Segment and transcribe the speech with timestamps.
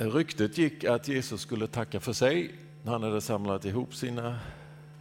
[0.00, 2.50] Ryktet gick att Jesus skulle tacka för sig.
[2.84, 4.38] Han hade samlat ihop sina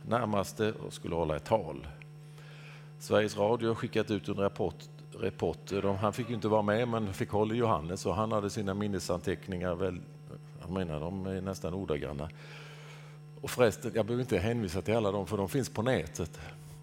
[0.08, 1.88] närmaste och skulle hålla ett tal.
[3.00, 4.76] Sveriges Radio har skickat ut en rapport.
[5.20, 5.72] rapport.
[6.02, 9.76] han fick inte vara med, men fick hålla i Johannes och han hade sina minnesanteckningar.
[9.76, 10.00] Väl,
[10.62, 12.30] jag menar, de är nästan ordagranna.
[13.42, 16.40] Och förresten, jag behöver inte hänvisa till alla dem, för de finns på nätet.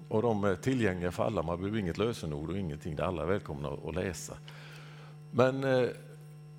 [0.08, 1.42] Och de är tillgängliga för alla.
[1.42, 2.98] Man behöver inget lösenord och ingenting.
[2.98, 4.34] Alla är välkomna att läsa.
[5.30, 5.88] Men eh,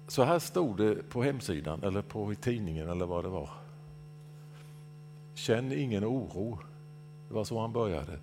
[0.08, 3.50] så här stod det på hemsidan eller på i tidningen eller vad det var.
[5.34, 6.60] Känn ingen oro.
[7.28, 8.20] Det var så han började.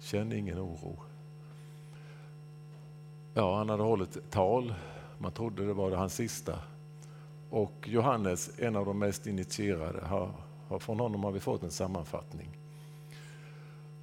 [0.00, 0.98] Känn ingen oro.
[3.34, 4.74] Ja, han hade hållit ett tal.
[5.18, 6.58] Man trodde det var hans sista.
[7.50, 10.32] Och Johannes, en av de mest initierade, har,
[10.68, 12.58] har, från honom har vi fått en sammanfattning.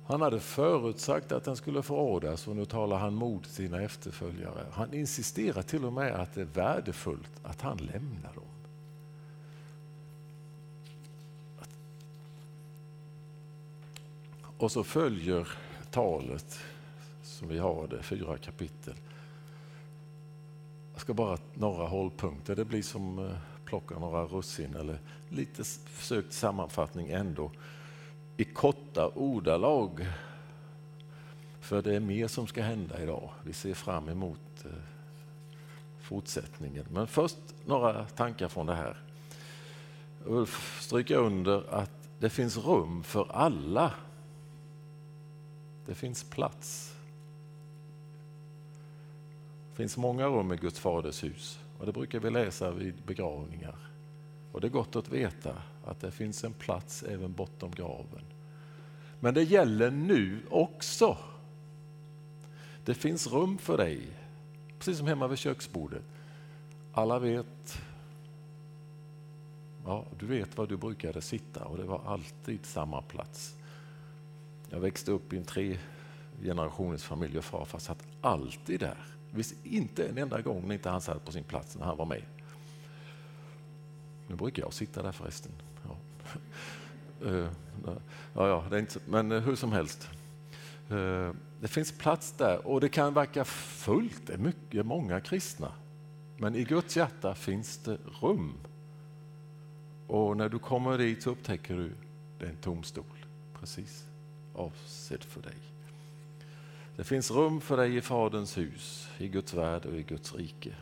[0.08, 4.66] Han hade förutsagt att den skulle förrådas och nu talar han mot sina efterföljare.
[4.72, 8.44] Han insisterar till och med att det är värdefullt att han lämnar dem.
[14.58, 15.48] Och så följer
[15.92, 16.60] talet
[17.24, 18.96] som vi har det, fyra kapitel.
[20.94, 22.56] Jag ska bara några hållpunkter.
[22.56, 27.52] Det blir som eh, plocka några russin eller lite försökt sammanfattning ändå
[28.38, 28.44] i
[28.96, 30.08] korta ordalag.
[31.60, 33.30] För det är mer som ska hända idag.
[33.44, 34.72] Vi ser fram emot eh,
[36.02, 36.86] fortsättningen.
[36.90, 38.98] Men först några tankar från det här.
[40.26, 43.94] Ulf stryker under att det finns rum för alla.
[45.86, 46.96] Det finns plats.
[49.72, 53.76] Det finns många rum i Guds faders hus och det brukar vi läsa vid begravningar.
[54.52, 58.35] Och det är gott att veta att det finns en plats även bortom graven.
[59.20, 61.18] Men det gäller nu också.
[62.86, 64.08] Det finns rum för dig,
[64.78, 66.04] precis som hemma vid köksbordet.
[66.94, 67.82] Alla vet,
[69.86, 73.56] ja, du vet var du brukade sitta och det var alltid samma plats.
[74.70, 75.78] Jag växte upp i en tre
[76.42, 78.98] generationers familj och farfar satt alltid där.
[79.30, 81.98] Det finns inte en enda gång när inte han satt på sin plats när han
[81.98, 82.24] var med.
[84.28, 85.52] Nu brukar jag sitta där förresten.
[85.84, 85.96] Ja.
[87.26, 87.48] Uh,
[88.34, 90.10] ja, ja, det är inte, men eh, hur som helst.
[90.92, 91.32] Uh,
[91.62, 95.72] det finns plats där och det kan verka fullt, det är mycket, många kristna.
[96.38, 98.54] Men i Guds hjärta finns det rum.
[100.08, 101.92] Och när du kommer dit så upptäcker du
[102.40, 103.26] det är en tom stol,
[103.60, 104.06] precis
[104.54, 105.56] avsedd för dig.
[106.96, 110.76] Det finns rum för dig i Faderns hus, i Guds värld och i Guds rike.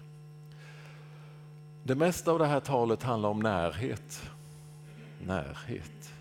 [1.84, 4.30] Det mesta av det här talet handlar om närhet.
[5.20, 6.14] Närhet.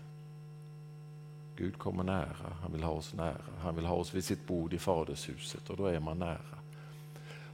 [1.55, 3.41] Gud kommer nära, han vill ha oss nära.
[3.59, 6.57] Han vill ha oss vid sitt bord i Fadershuset och då är man nära.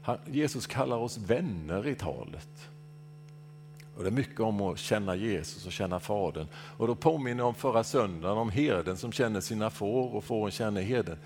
[0.02, 2.70] Han, Jesus kallar oss vänner i talet.
[3.98, 6.48] Och det är mycket om att känna Jesus och känna Fadern.
[6.54, 10.52] Och då påminner jag om förra söndagen om herden som känner sina får och fåren
[10.52, 11.18] känner herden.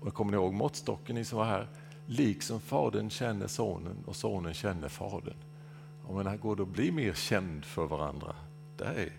[0.00, 1.68] Och kommer ni ihåg måttstocken ni som var här?
[2.06, 5.36] Liksom Fadern känner Sonen och Sonen känner Fadern.
[6.06, 8.34] Och menar, går det att bli mer känd för varandra?
[8.76, 9.12] Det är,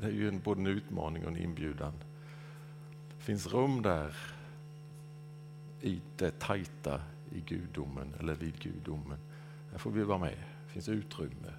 [0.00, 1.92] det är ju en, både en utmaning och en inbjudan.
[3.16, 4.16] Det finns rum där
[5.80, 7.00] i det tajta
[7.32, 9.18] i gudomen eller vid gudomen.
[9.70, 10.38] Där får vi vara med.
[10.66, 11.52] Det finns utrymme.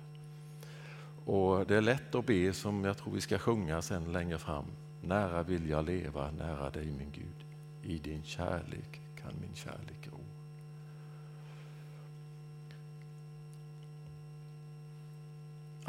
[1.26, 4.66] Och Det är lätt att be som jag tror vi ska sjunga sen längre fram.
[5.02, 7.46] Nära vill jag leva, nära dig min Gud.
[7.84, 9.99] I din kärlek kan min kärlek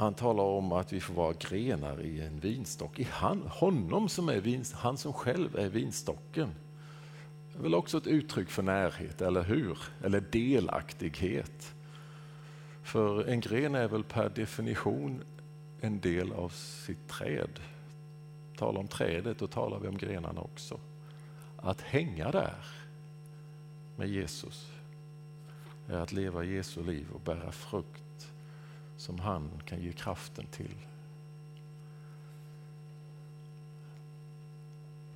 [0.00, 2.98] Han talar om att vi får vara grenar i en vinstock.
[2.98, 6.50] I han, honom som är vin, han som själv är vinstocken.
[7.52, 9.78] Det är väl också ett uttryck för närhet, eller hur?
[10.04, 11.74] Eller delaktighet.
[12.82, 15.22] För en gren är väl per definition
[15.80, 17.60] en del av sitt träd.
[18.56, 20.80] Tala om trädet, då talar vi om grenarna också.
[21.56, 22.64] Att hänga där
[23.96, 24.72] med Jesus
[25.88, 27.99] är att leva Jesu liv och bära frukt
[29.00, 30.74] som han kan ge kraften till.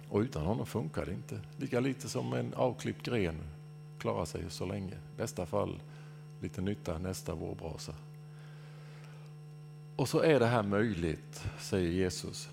[0.09, 1.41] Och utan honom funkar det inte.
[1.57, 3.37] Lika lite som en avklippt gren
[3.99, 4.95] klarar sig så länge.
[4.95, 5.81] I bästa fall
[6.41, 7.95] lite nytta nästa vårbrasa.
[9.97, 12.51] Och så är det här möjligt, säger Jesus.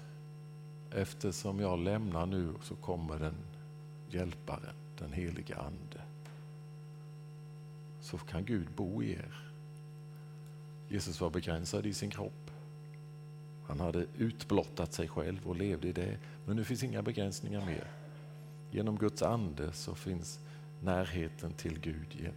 [0.91, 3.35] Eftersom jag lämnar nu så kommer den
[4.09, 6.01] hjälparen, den helige Ande.
[8.01, 9.50] Så kan Gud bo i er.
[10.91, 12.51] Jesus var begränsad i sin kropp.
[13.67, 16.17] Han hade utblottat sig själv och levde i det.
[16.45, 17.87] Men nu finns inga begränsningar mer.
[18.71, 20.39] Genom Guds ande så finns
[20.81, 22.31] närheten till Gud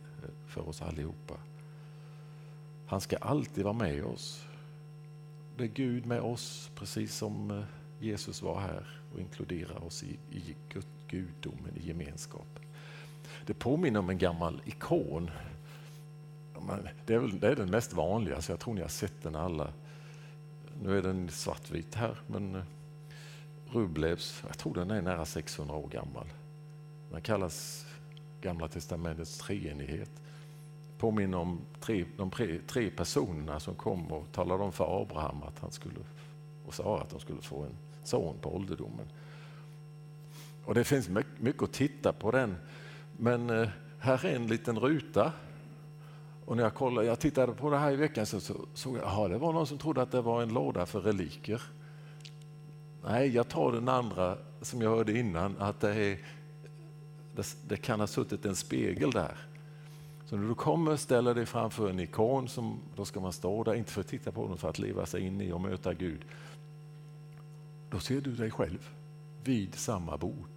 [0.46, 1.34] för oss allihopa.
[2.86, 4.44] Han ska alltid vara med oss.
[5.56, 7.64] Det är Gud med oss, precis som eh,
[8.00, 10.54] Jesus var här och inkluderar oss i, i
[11.08, 12.62] gudomen, i gemenskapen.
[13.46, 15.30] Det påminner om en gammal ikon.
[17.06, 19.36] Det är, väl, det är den mest vanliga, så jag tror ni har sett den
[19.36, 19.72] alla.
[20.82, 22.62] Nu är den svartvit här, men eh,
[23.70, 26.26] Rublevs, jag tror den är nära 600 år gammal.
[27.10, 27.86] Den kallas
[28.44, 30.10] Gamla testamentets treenighet.
[30.98, 35.58] Påminner om tre, de tre, tre personerna som kom och talade om för Abraham att
[35.58, 36.00] han skulle,
[36.66, 39.06] och sa att de skulle få en son på ålderdomen.
[40.64, 41.08] Och det finns
[41.38, 42.56] mycket att titta på den.
[43.16, 43.68] Men eh,
[43.98, 45.32] här är en liten ruta.
[46.46, 48.40] Och när jag, kollade, jag tittade på det här i veckan så
[48.74, 51.62] såg jag att det var någon som trodde att det var en låda för reliker.
[53.04, 56.18] Nej, jag tar den andra som jag hörde innan, att det, är,
[57.36, 59.36] det, det kan ha suttit en spegel där.
[60.26, 63.64] Så när du kommer och ställer dig framför en ikon, som, då ska man stå
[63.64, 65.94] där, inte för att titta på den, för att leva sig in i och möta
[65.94, 66.24] Gud.
[67.90, 68.90] Då ser du dig själv
[69.44, 70.53] vid samma bord.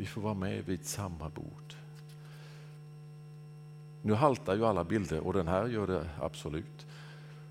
[0.00, 1.74] Vi får vara med vid samma bord.
[4.02, 6.86] Nu haltar ju alla bilder och den här gör det absolut.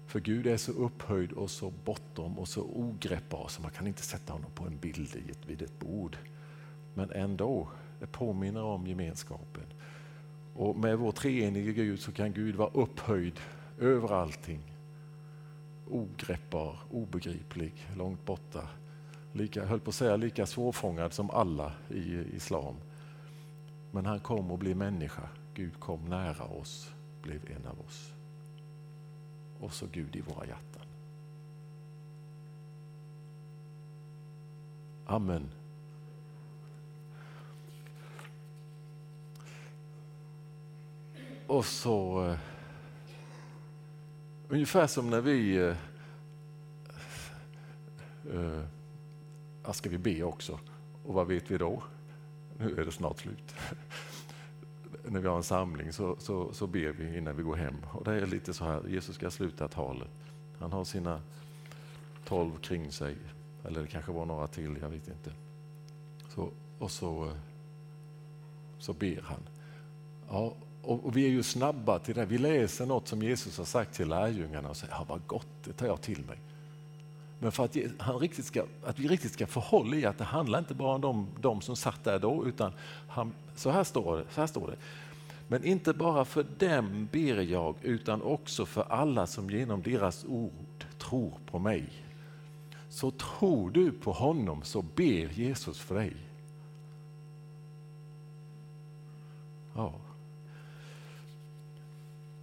[0.05, 4.01] För Gud är så upphöjd och så bortom och så ogreppbar så man kan inte
[4.01, 5.15] sätta honom på en bild
[5.47, 6.17] vid ett bord.
[6.93, 7.69] Men ändå,
[7.99, 9.65] det påminner om gemenskapen.
[10.55, 13.39] Och med vår treenige Gud så kan Gud vara upphöjd
[13.79, 14.75] över allting.
[15.89, 18.67] Ogreppbar, obegriplig, långt borta.
[19.33, 22.75] Lika, höll på att säga lika svårfångad som alla i islam.
[23.91, 25.29] Men han kom och blev människa.
[25.53, 26.91] Gud kom nära oss,
[27.21, 28.13] blev en av oss
[29.59, 30.85] och så Gud i våra hjärtan.
[35.05, 35.51] Amen.
[41.47, 42.37] Och så uh,
[44.49, 45.75] ungefär som när vi uh,
[48.33, 48.63] uh,
[49.75, 50.59] ska vi be också.
[51.05, 51.83] Och vad vet vi då?
[52.57, 53.55] Nu är det snart slut.
[55.03, 57.75] när vi har en samling så, så, så ber vi innan vi går hem.
[57.91, 60.09] Och det är lite så här, Jesus ska sluta talet.
[60.59, 61.21] Han har sina
[62.25, 63.15] tolv kring sig,
[63.65, 65.31] eller det kanske var några till, jag vet inte.
[66.29, 66.49] Så,
[66.79, 67.31] och så,
[68.79, 69.41] så ber han.
[70.29, 72.25] Ja, och, och, vi är ju snabba till det.
[72.25, 75.73] Vi läser något som Jesus har sagt till lärjungarna och säger, ja vad gott, det
[75.73, 76.37] tar jag till mig.
[77.39, 80.23] Men för att, han riktigt ska, att vi riktigt ska få håll i att det
[80.23, 82.71] handlar inte bara om de, de som satt där då, utan
[83.07, 84.77] han, så, här står det, så här står det.
[85.47, 90.85] Men inte bara för dem ber jag, utan också för alla som genom deras ord
[90.97, 91.89] tror på mig.
[92.89, 96.13] Så tror du på honom så ber Jesus för dig.
[99.75, 99.93] Ja.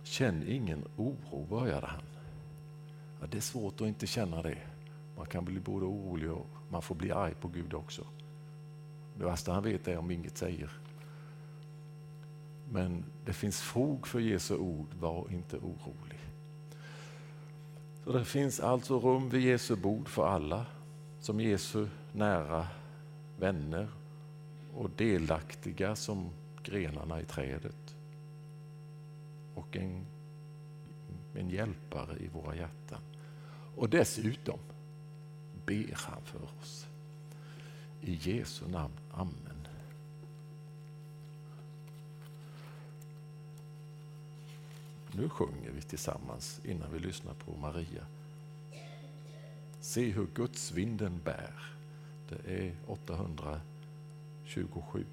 [0.02, 2.02] Känn ingen oro, började han.
[3.20, 4.58] Ja, det är svårt att inte känna det.
[5.16, 8.06] Man kan bli både orolig och man får bli arg på Gud också.
[9.18, 10.70] Det värsta han vet är om inget säger.
[12.70, 16.20] Men det finns fog för Jesu ord, var inte orolig.
[18.04, 20.66] Så det finns alltså rum vid Jesu bord för alla,
[21.20, 22.66] som Jesu nära
[23.38, 23.88] vänner
[24.74, 26.30] och delaktiga som
[26.62, 27.96] grenarna i trädet.
[29.54, 30.06] Och en,
[31.34, 33.00] en hjälpare i våra hjärtan.
[33.76, 34.58] Och dessutom
[35.66, 36.86] ber han för oss.
[38.00, 38.92] I Jesu namn.
[39.12, 39.68] Amen.
[45.12, 48.06] Nu sjunger vi tillsammans innan vi lyssnar på Maria.
[49.80, 51.72] Se hur Guds vinden bär.
[52.28, 55.04] Det är 827.